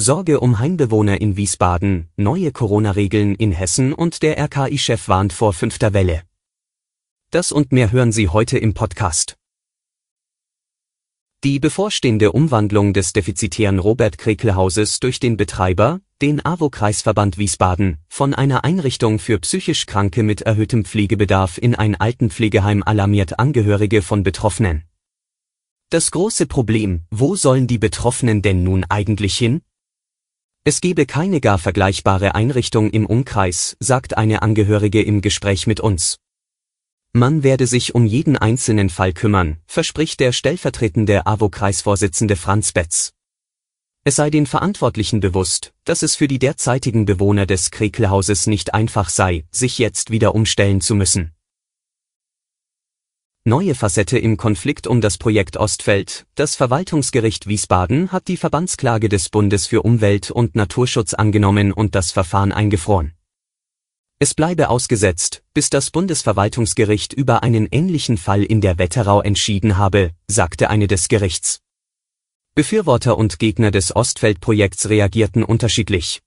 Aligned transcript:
Sorge 0.00 0.38
um 0.38 0.60
Heimbewohner 0.60 1.20
in 1.20 1.36
Wiesbaden, 1.36 2.08
neue 2.16 2.52
Corona-Regeln 2.52 3.34
in 3.34 3.50
Hessen 3.50 3.92
und 3.92 4.22
der 4.22 4.38
RKI-Chef 4.38 5.08
warnt 5.08 5.32
vor 5.32 5.52
fünfter 5.52 5.92
Welle. 5.92 6.22
Das 7.32 7.50
und 7.50 7.72
mehr 7.72 7.90
hören 7.90 8.12
Sie 8.12 8.28
heute 8.28 8.58
im 8.58 8.74
Podcast. 8.74 9.36
Die 11.42 11.58
bevorstehende 11.58 12.30
Umwandlung 12.30 12.92
des 12.92 13.12
defizitären 13.12 13.80
Robert-Krekle-Hauses 13.80 15.00
durch 15.00 15.18
den 15.18 15.36
Betreiber, 15.36 16.00
den 16.22 16.44
AWO-Kreisverband 16.44 17.36
Wiesbaden, 17.36 17.98
von 18.08 18.34
einer 18.34 18.62
Einrichtung 18.62 19.18
für 19.18 19.40
psychisch 19.40 19.86
Kranke 19.86 20.22
mit 20.22 20.42
erhöhtem 20.42 20.84
Pflegebedarf 20.84 21.58
in 21.58 21.74
ein 21.74 21.96
Altenpflegeheim 21.96 22.84
alarmiert 22.84 23.40
Angehörige 23.40 24.02
von 24.02 24.22
Betroffenen. 24.22 24.84
Das 25.90 26.12
große 26.12 26.46
Problem, 26.46 27.02
wo 27.10 27.34
sollen 27.34 27.66
die 27.66 27.78
Betroffenen 27.78 28.42
denn 28.42 28.62
nun 28.62 28.84
eigentlich 28.88 29.36
hin? 29.36 29.62
Es 30.64 30.80
gebe 30.80 31.06
keine 31.06 31.40
gar 31.40 31.58
vergleichbare 31.58 32.34
Einrichtung 32.34 32.90
im 32.90 33.06
Umkreis, 33.06 33.76
sagt 33.80 34.16
eine 34.16 34.42
Angehörige 34.42 35.02
im 35.02 35.20
Gespräch 35.20 35.66
mit 35.66 35.80
uns. 35.80 36.18
Man 37.12 37.42
werde 37.42 37.66
sich 37.66 37.94
um 37.94 38.06
jeden 38.06 38.36
einzelnen 38.36 38.90
Fall 38.90 39.12
kümmern, 39.12 39.58
verspricht 39.66 40.20
der 40.20 40.32
stellvertretende 40.32 41.26
AWO-Kreisvorsitzende 41.26 42.36
Franz 42.36 42.72
Betz. 42.72 43.12
Es 44.04 44.16
sei 44.16 44.30
den 44.30 44.46
Verantwortlichen 44.46 45.20
bewusst, 45.20 45.72
dass 45.84 46.02
es 46.02 46.14
für 46.14 46.28
die 46.28 46.38
derzeitigen 46.38 47.04
Bewohner 47.04 47.46
des 47.46 47.70
Krekelhauses 47.70 48.46
nicht 48.46 48.74
einfach 48.74 49.08
sei, 49.08 49.44
sich 49.50 49.78
jetzt 49.78 50.10
wieder 50.10 50.34
umstellen 50.34 50.80
zu 50.80 50.94
müssen. 50.94 51.32
Neue 53.48 53.74
Facette 53.74 54.18
im 54.18 54.36
Konflikt 54.36 54.86
um 54.86 55.00
das 55.00 55.16
Projekt 55.16 55.56
Ostfeld. 55.56 56.26
Das 56.34 56.54
Verwaltungsgericht 56.54 57.46
Wiesbaden 57.46 58.12
hat 58.12 58.28
die 58.28 58.36
Verbandsklage 58.36 59.08
des 59.08 59.30
Bundes 59.30 59.66
für 59.66 59.80
Umwelt 59.80 60.30
und 60.30 60.54
Naturschutz 60.54 61.14
angenommen 61.14 61.72
und 61.72 61.94
das 61.94 62.12
Verfahren 62.12 62.52
eingefroren. 62.52 63.14
Es 64.18 64.34
bleibe 64.34 64.68
ausgesetzt, 64.68 65.42
bis 65.54 65.70
das 65.70 65.90
Bundesverwaltungsgericht 65.90 67.14
über 67.14 67.42
einen 67.42 67.68
ähnlichen 67.70 68.18
Fall 68.18 68.44
in 68.44 68.60
der 68.60 68.76
Wetterau 68.76 69.22
entschieden 69.22 69.78
habe, 69.78 70.10
sagte 70.26 70.68
eine 70.68 70.86
des 70.86 71.08
Gerichts. 71.08 71.62
Befürworter 72.54 73.16
und 73.16 73.38
Gegner 73.38 73.70
des 73.70 73.96
Ostfeld-Projekts 73.96 74.90
reagierten 74.90 75.42
unterschiedlich. 75.42 76.20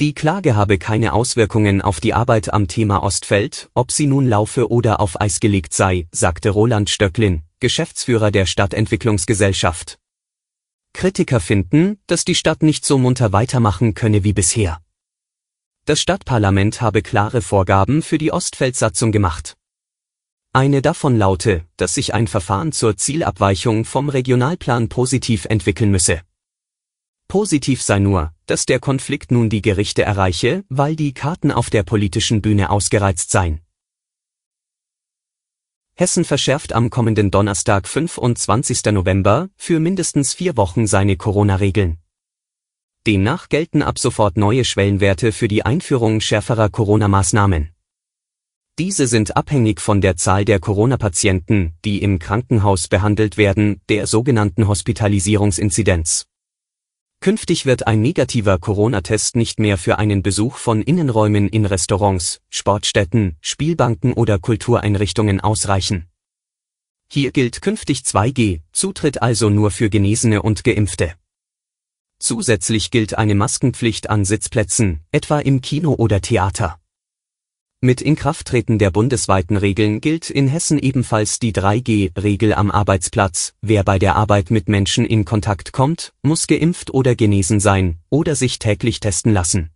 Die 0.00 0.14
Klage 0.14 0.54
habe 0.54 0.78
keine 0.78 1.12
Auswirkungen 1.12 1.82
auf 1.82 1.98
die 1.98 2.14
Arbeit 2.14 2.52
am 2.52 2.68
Thema 2.68 3.02
Ostfeld, 3.02 3.68
ob 3.74 3.90
sie 3.90 4.06
nun 4.06 4.28
laufe 4.28 4.70
oder 4.70 5.00
auf 5.00 5.20
Eis 5.20 5.40
gelegt 5.40 5.74
sei, 5.74 6.06
sagte 6.12 6.50
Roland 6.50 6.88
Stöcklin, 6.88 7.42
Geschäftsführer 7.58 8.30
der 8.30 8.46
Stadtentwicklungsgesellschaft. 8.46 9.98
Kritiker 10.92 11.40
finden, 11.40 11.98
dass 12.06 12.24
die 12.24 12.36
Stadt 12.36 12.62
nicht 12.62 12.84
so 12.84 12.96
munter 12.96 13.32
weitermachen 13.32 13.94
könne 13.94 14.22
wie 14.22 14.32
bisher. 14.32 14.80
Das 15.84 16.00
Stadtparlament 16.00 16.80
habe 16.80 17.02
klare 17.02 17.42
Vorgaben 17.42 18.02
für 18.02 18.18
die 18.18 18.30
Ostfeldsatzung 18.30 19.10
gemacht. 19.10 19.56
Eine 20.52 20.80
davon 20.80 21.18
laute, 21.18 21.64
dass 21.76 21.94
sich 21.94 22.14
ein 22.14 22.28
Verfahren 22.28 22.70
zur 22.70 22.96
Zielabweichung 22.96 23.84
vom 23.84 24.10
Regionalplan 24.10 24.88
positiv 24.88 25.44
entwickeln 25.46 25.90
müsse. 25.90 26.20
Positiv 27.28 27.82
sei 27.82 27.98
nur, 27.98 28.32
dass 28.46 28.64
der 28.64 28.80
Konflikt 28.80 29.30
nun 29.30 29.50
die 29.50 29.60
Gerichte 29.60 30.02
erreiche, 30.02 30.64
weil 30.70 30.96
die 30.96 31.12
Karten 31.12 31.52
auf 31.52 31.68
der 31.68 31.82
politischen 31.82 32.40
Bühne 32.40 32.70
ausgereizt 32.70 33.30
seien. 33.30 33.60
Hessen 35.94 36.24
verschärft 36.24 36.72
am 36.72 36.88
kommenden 36.88 37.30
Donnerstag 37.30 37.86
25. 37.86 38.84
November 38.92 39.50
für 39.56 39.78
mindestens 39.78 40.32
vier 40.32 40.56
Wochen 40.56 40.86
seine 40.86 41.16
Corona-Regeln. 41.16 41.98
Demnach 43.06 43.50
gelten 43.50 43.82
ab 43.82 43.98
sofort 43.98 44.38
neue 44.38 44.64
Schwellenwerte 44.64 45.32
für 45.32 45.48
die 45.48 45.66
Einführung 45.66 46.22
schärferer 46.22 46.70
Corona-Maßnahmen. 46.70 47.74
Diese 48.78 49.06
sind 49.06 49.36
abhängig 49.36 49.80
von 49.82 50.00
der 50.00 50.16
Zahl 50.16 50.46
der 50.46 50.60
Corona-Patienten, 50.60 51.74
die 51.84 52.00
im 52.00 52.20
Krankenhaus 52.20 52.88
behandelt 52.88 53.36
werden, 53.36 53.82
der 53.90 54.06
sogenannten 54.06 54.66
Hospitalisierungsinzidenz. 54.66 56.26
Künftig 57.20 57.66
wird 57.66 57.88
ein 57.88 58.00
negativer 58.00 58.58
Corona-Test 58.58 59.34
nicht 59.34 59.58
mehr 59.58 59.76
für 59.76 59.98
einen 59.98 60.22
Besuch 60.22 60.56
von 60.56 60.82
Innenräumen 60.82 61.48
in 61.48 61.66
Restaurants, 61.66 62.40
Sportstätten, 62.48 63.36
Spielbanken 63.40 64.12
oder 64.12 64.38
Kultureinrichtungen 64.38 65.40
ausreichen. 65.40 66.08
Hier 67.10 67.32
gilt 67.32 67.60
künftig 67.60 68.00
2G, 68.00 68.60
Zutritt 68.70 69.20
also 69.20 69.50
nur 69.50 69.72
für 69.72 69.90
Genesene 69.90 70.42
und 70.42 70.62
Geimpfte. 70.62 71.14
Zusätzlich 72.20 72.90
gilt 72.92 73.18
eine 73.18 73.34
Maskenpflicht 73.34 74.10
an 74.10 74.24
Sitzplätzen, 74.24 75.00
etwa 75.10 75.40
im 75.40 75.60
Kino 75.60 75.94
oder 75.94 76.20
Theater. 76.20 76.78
Mit 77.80 78.02
Inkrafttreten 78.02 78.80
der 78.80 78.90
bundesweiten 78.90 79.56
Regeln 79.56 80.00
gilt 80.00 80.30
in 80.30 80.48
Hessen 80.48 80.80
ebenfalls 80.80 81.38
die 81.38 81.52
3G-Regel 81.52 82.52
am 82.52 82.72
Arbeitsplatz. 82.72 83.54
Wer 83.62 83.84
bei 83.84 84.00
der 84.00 84.16
Arbeit 84.16 84.50
mit 84.50 84.68
Menschen 84.68 85.06
in 85.06 85.24
Kontakt 85.24 85.72
kommt, 85.72 86.12
muss 86.20 86.48
geimpft 86.48 86.92
oder 86.92 87.14
genesen 87.14 87.60
sein 87.60 87.98
oder 88.10 88.34
sich 88.34 88.58
täglich 88.58 88.98
testen 88.98 89.32
lassen. 89.32 89.70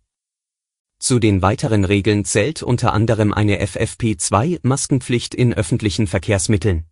Zu 0.99 1.19
den 1.19 1.41
weiteren 1.41 1.85
Regeln 1.85 2.25
zählt 2.25 2.61
unter 2.61 2.91
anderem 2.91 3.31
eine 3.33 3.63
FFP2-Maskenpflicht 3.63 5.33
in 5.33 5.53
öffentlichen 5.53 6.05
Verkehrsmitteln. 6.05 6.83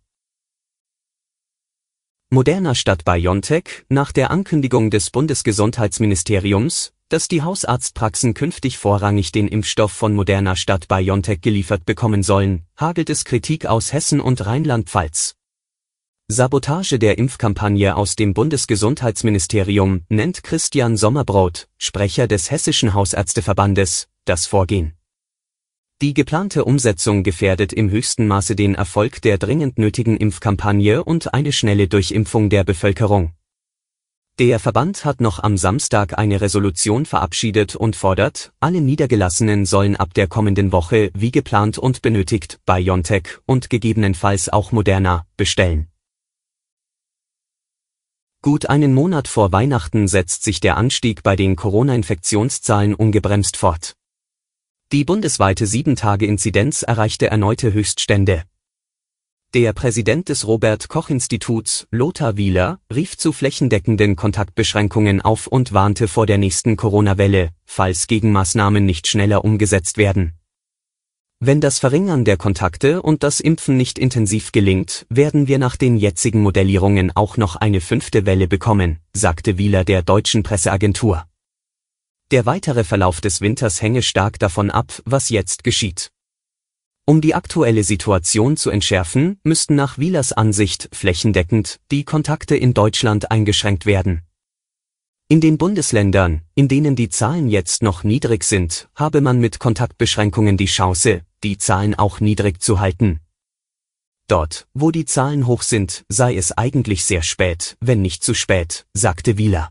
Moderner 2.34 2.74
Stadt 2.74 3.04
BioNTech, 3.04 3.84
nach 3.90 4.10
der 4.10 4.30
Ankündigung 4.30 4.90
des 4.90 5.10
Bundesgesundheitsministeriums, 5.10 6.94
dass 7.10 7.28
die 7.28 7.42
Hausarztpraxen 7.42 8.32
künftig 8.32 8.78
vorrangig 8.78 9.32
den 9.32 9.48
Impfstoff 9.48 9.92
von 9.92 10.14
Moderna 10.14 10.56
Stadt 10.56 10.88
BioNTech 10.88 11.42
geliefert 11.42 11.84
bekommen 11.84 12.22
sollen, 12.22 12.62
hagelt 12.74 13.10
es 13.10 13.26
Kritik 13.26 13.66
aus 13.66 13.92
Hessen 13.92 14.18
und 14.18 14.46
Rheinland-Pfalz. 14.46 15.34
Sabotage 16.26 16.98
der 16.98 17.18
Impfkampagne 17.18 17.94
aus 17.94 18.16
dem 18.16 18.32
Bundesgesundheitsministerium 18.32 20.06
nennt 20.08 20.42
Christian 20.42 20.96
Sommerbrot, 20.96 21.68
Sprecher 21.76 22.28
des 22.28 22.50
Hessischen 22.50 22.94
Hausärzteverbandes, 22.94 24.08
das 24.24 24.46
Vorgehen. 24.46 24.94
Die 26.02 26.14
geplante 26.14 26.64
Umsetzung 26.64 27.22
gefährdet 27.22 27.72
im 27.72 27.88
höchsten 27.88 28.26
Maße 28.26 28.56
den 28.56 28.74
Erfolg 28.74 29.22
der 29.22 29.38
dringend 29.38 29.78
nötigen 29.78 30.16
Impfkampagne 30.16 31.04
und 31.04 31.32
eine 31.32 31.52
schnelle 31.52 31.86
Durchimpfung 31.86 32.50
der 32.50 32.64
Bevölkerung. 32.64 33.34
Der 34.40 34.58
Verband 34.58 35.04
hat 35.04 35.20
noch 35.20 35.38
am 35.38 35.56
Samstag 35.56 36.18
eine 36.18 36.40
Resolution 36.40 37.06
verabschiedet 37.06 37.76
und 37.76 37.94
fordert, 37.94 38.52
alle 38.58 38.80
Niedergelassenen 38.80 39.64
sollen 39.64 39.94
ab 39.94 40.12
der 40.12 40.26
kommenden 40.26 40.72
Woche 40.72 41.12
wie 41.14 41.30
geplant 41.30 41.78
und 41.78 42.02
benötigt 42.02 42.58
BioNTech 42.66 43.38
und 43.46 43.70
gegebenenfalls 43.70 44.48
auch 44.48 44.72
Moderna 44.72 45.24
bestellen. 45.36 45.86
Gut 48.42 48.68
einen 48.68 48.92
Monat 48.92 49.28
vor 49.28 49.52
Weihnachten 49.52 50.08
setzt 50.08 50.42
sich 50.42 50.58
der 50.58 50.76
Anstieg 50.76 51.22
bei 51.22 51.36
den 51.36 51.54
Corona-Infektionszahlen 51.54 52.92
ungebremst 52.92 53.56
fort. 53.56 53.94
Die 54.92 55.04
bundesweite 55.06 55.64
7-Tage-Inzidenz 55.64 56.82
erreichte 56.82 57.28
erneute 57.28 57.72
Höchststände. 57.72 58.42
Der 59.54 59.72
Präsident 59.72 60.28
des 60.28 60.46
Robert 60.46 60.90
Koch 60.90 61.08
Instituts, 61.08 61.86
Lothar 61.90 62.36
Wieler, 62.36 62.78
rief 62.94 63.16
zu 63.16 63.32
flächendeckenden 63.32 64.16
Kontaktbeschränkungen 64.16 65.22
auf 65.22 65.46
und 65.46 65.72
warnte 65.72 66.08
vor 66.08 66.26
der 66.26 66.36
nächsten 66.36 66.76
Corona-Welle, 66.76 67.52
falls 67.64 68.06
Gegenmaßnahmen 68.06 68.84
nicht 68.84 69.06
schneller 69.06 69.46
umgesetzt 69.46 69.96
werden. 69.96 70.34
Wenn 71.40 71.62
das 71.62 71.78
Verringern 71.78 72.26
der 72.26 72.36
Kontakte 72.36 73.00
und 73.00 73.22
das 73.22 73.40
Impfen 73.40 73.78
nicht 73.78 73.98
intensiv 73.98 74.52
gelingt, 74.52 75.06
werden 75.08 75.48
wir 75.48 75.58
nach 75.58 75.76
den 75.76 75.96
jetzigen 75.96 76.42
Modellierungen 76.42 77.16
auch 77.16 77.38
noch 77.38 77.56
eine 77.56 77.80
fünfte 77.80 78.26
Welle 78.26 78.46
bekommen, 78.46 78.98
sagte 79.14 79.56
Wieler 79.56 79.84
der 79.84 80.02
deutschen 80.02 80.42
Presseagentur. 80.42 81.24
Der 82.32 82.46
weitere 82.46 82.82
Verlauf 82.82 83.20
des 83.20 83.42
Winters 83.42 83.82
hänge 83.82 84.00
stark 84.00 84.38
davon 84.38 84.70
ab, 84.70 85.02
was 85.04 85.28
jetzt 85.28 85.64
geschieht. 85.64 86.10
Um 87.04 87.20
die 87.20 87.34
aktuelle 87.34 87.84
Situation 87.84 88.56
zu 88.56 88.70
entschärfen, 88.70 89.38
müssten 89.44 89.74
nach 89.74 89.98
Wielers 89.98 90.32
Ansicht 90.32 90.88
flächendeckend 90.94 91.78
die 91.90 92.04
Kontakte 92.04 92.56
in 92.56 92.72
Deutschland 92.72 93.30
eingeschränkt 93.30 93.84
werden. 93.84 94.22
In 95.28 95.42
den 95.42 95.58
Bundesländern, 95.58 96.40
in 96.54 96.68
denen 96.68 96.96
die 96.96 97.10
Zahlen 97.10 97.48
jetzt 97.48 97.82
noch 97.82 98.02
niedrig 98.02 98.44
sind, 98.44 98.88
habe 98.94 99.20
man 99.20 99.38
mit 99.38 99.58
Kontaktbeschränkungen 99.58 100.56
die 100.56 100.64
Chance, 100.64 101.26
die 101.42 101.58
Zahlen 101.58 101.94
auch 101.94 102.20
niedrig 102.20 102.62
zu 102.62 102.80
halten. 102.80 103.20
Dort, 104.26 104.66
wo 104.72 104.90
die 104.90 105.04
Zahlen 105.04 105.46
hoch 105.46 105.60
sind, 105.60 106.06
sei 106.08 106.34
es 106.34 106.52
eigentlich 106.52 107.04
sehr 107.04 107.22
spät, 107.22 107.76
wenn 107.80 108.00
nicht 108.00 108.24
zu 108.24 108.32
spät, 108.32 108.86
sagte 108.94 109.36
Wieler. 109.36 109.70